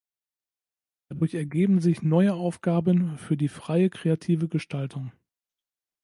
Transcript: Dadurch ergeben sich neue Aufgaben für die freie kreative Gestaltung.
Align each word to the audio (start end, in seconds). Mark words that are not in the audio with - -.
Dadurch 1.09 1.35
ergeben 1.35 1.79
sich 1.79 2.01
neue 2.01 2.33
Aufgaben 2.33 3.19
für 3.19 3.37
die 3.37 3.49
freie 3.49 3.91
kreative 3.91 4.47
Gestaltung. 4.47 5.11